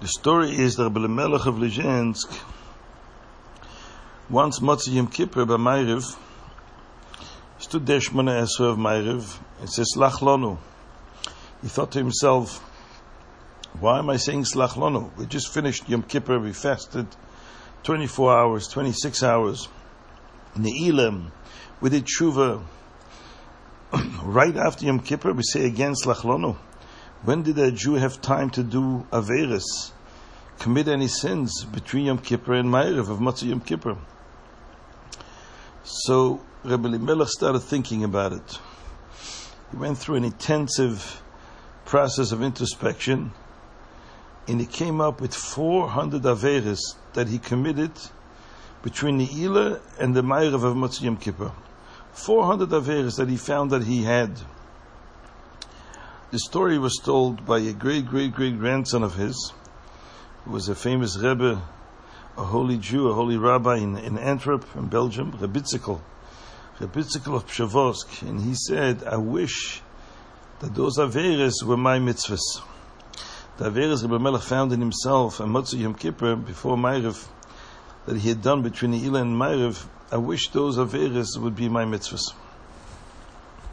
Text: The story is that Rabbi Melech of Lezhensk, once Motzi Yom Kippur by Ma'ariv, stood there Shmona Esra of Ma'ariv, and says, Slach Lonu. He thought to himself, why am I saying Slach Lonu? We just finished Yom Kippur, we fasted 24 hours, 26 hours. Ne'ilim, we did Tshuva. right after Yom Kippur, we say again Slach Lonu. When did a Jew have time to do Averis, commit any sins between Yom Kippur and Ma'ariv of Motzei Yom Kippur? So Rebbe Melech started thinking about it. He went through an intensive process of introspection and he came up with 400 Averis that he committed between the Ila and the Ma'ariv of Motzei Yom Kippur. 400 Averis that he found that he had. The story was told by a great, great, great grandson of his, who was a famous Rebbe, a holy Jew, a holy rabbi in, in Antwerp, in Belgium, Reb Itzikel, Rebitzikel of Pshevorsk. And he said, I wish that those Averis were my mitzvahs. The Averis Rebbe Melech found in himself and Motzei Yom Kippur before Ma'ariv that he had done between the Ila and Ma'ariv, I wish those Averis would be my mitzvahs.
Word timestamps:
The 0.00 0.08
story 0.08 0.52
is 0.52 0.76
that 0.76 0.84
Rabbi 0.84 1.00
Melech 1.08 1.44
of 1.44 1.56
Lezhensk, 1.56 2.32
once 4.30 4.60
Motzi 4.60 4.94
Yom 4.94 5.08
Kippur 5.08 5.44
by 5.44 5.56
Ma'ariv, 5.56 6.16
stood 7.58 7.84
there 7.84 7.98
Shmona 7.98 8.40
Esra 8.40 8.70
of 8.70 8.78
Ma'ariv, 8.78 9.38
and 9.60 9.70
says, 9.70 9.92
Slach 9.94 10.20
Lonu. 10.20 10.56
He 11.60 11.68
thought 11.68 11.92
to 11.92 11.98
himself, 11.98 12.60
why 13.78 13.98
am 13.98 14.08
I 14.08 14.16
saying 14.16 14.44
Slach 14.44 14.70
Lonu? 14.70 15.14
We 15.18 15.26
just 15.26 15.52
finished 15.52 15.86
Yom 15.86 16.02
Kippur, 16.04 16.38
we 16.38 16.54
fasted 16.54 17.06
24 17.82 18.38
hours, 18.38 18.68
26 18.68 19.22
hours. 19.22 19.68
Ne'ilim, 20.56 21.30
we 21.82 21.90
did 21.90 22.06
Tshuva. 22.06 22.62
right 24.22 24.56
after 24.56 24.86
Yom 24.86 25.00
Kippur, 25.00 25.34
we 25.34 25.42
say 25.42 25.66
again 25.66 25.92
Slach 25.92 26.22
Lonu. 26.22 26.56
When 27.22 27.42
did 27.42 27.58
a 27.58 27.70
Jew 27.70 27.94
have 27.94 28.22
time 28.22 28.48
to 28.50 28.62
do 28.62 29.06
Averis, 29.12 29.92
commit 30.58 30.88
any 30.88 31.06
sins 31.06 31.64
between 31.66 32.06
Yom 32.06 32.16
Kippur 32.16 32.54
and 32.54 32.70
Ma'ariv 32.70 33.10
of 33.10 33.18
Motzei 33.18 33.50
Yom 33.50 33.60
Kippur? 33.60 33.98
So 35.84 36.40
Rebbe 36.64 36.98
Melech 36.98 37.28
started 37.28 37.60
thinking 37.60 38.04
about 38.04 38.32
it. 38.32 38.58
He 39.70 39.76
went 39.76 39.98
through 39.98 40.16
an 40.16 40.24
intensive 40.24 41.22
process 41.84 42.32
of 42.32 42.42
introspection 42.42 43.32
and 44.48 44.58
he 44.58 44.66
came 44.66 45.02
up 45.02 45.20
with 45.20 45.34
400 45.34 46.22
Averis 46.22 46.80
that 47.12 47.28
he 47.28 47.38
committed 47.38 47.92
between 48.82 49.18
the 49.18 49.28
Ila 49.42 49.80
and 49.98 50.16
the 50.16 50.22
Ma'ariv 50.22 50.64
of 50.64 50.74
Motzei 50.74 51.02
Yom 51.02 51.18
Kippur. 51.18 51.52
400 52.14 52.70
Averis 52.70 53.18
that 53.18 53.28
he 53.28 53.36
found 53.36 53.70
that 53.72 53.84
he 53.84 54.04
had. 54.04 54.40
The 56.30 56.38
story 56.38 56.78
was 56.78 56.96
told 57.02 57.44
by 57.44 57.58
a 57.58 57.72
great, 57.72 58.06
great, 58.06 58.32
great 58.32 58.56
grandson 58.56 59.02
of 59.02 59.16
his, 59.16 59.52
who 60.44 60.52
was 60.52 60.68
a 60.68 60.76
famous 60.76 61.16
Rebbe, 61.18 61.60
a 62.36 62.44
holy 62.44 62.78
Jew, 62.78 63.08
a 63.08 63.14
holy 63.14 63.36
rabbi 63.36 63.78
in, 63.78 63.98
in 63.98 64.16
Antwerp, 64.16 64.64
in 64.76 64.86
Belgium, 64.86 65.36
Reb 65.40 65.54
Itzikel, 65.54 66.00
Rebitzikel 66.78 67.34
of 67.34 67.48
Pshevorsk. 67.48 68.22
And 68.22 68.42
he 68.42 68.54
said, 68.54 69.02
I 69.02 69.16
wish 69.16 69.82
that 70.60 70.72
those 70.76 70.98
Averis 70.98 71.64
were 71.64 71.76
my 71.76 71.98
mitzvahs. 71.98 72.62
The 73.58 73.68
Averis 73.68 74.02
Rebbe 74.02 74.20
Melech 74.20 74.42
found 74.42 74.72
in 74.72 74.78
himself 74.78 75.40
and 75.40 75.52
Motzei 75.52 75.80
Yom 75.80 75.94
Kippur 75.94 76.36
before 76.36 76.76
Ma'ariv 76.76 77.26
that 78.06 78.16
he 78.16 78.28
had 78.28 78.40
done 78.40 78.62
between 78.62 78.92
the 78.92 79.04
Ila 79.04 79.22
and 79.22 79.36
Ma'ariv, 79.36 79.84
I 80.12 80.18
wish 80.18 80.50
those 80.50 80.78
Averis 80.78 81.36
would 81.36 81.56
be 81.56 81.68
my 81.68 81.84
mitzvahs. 81.84 82.34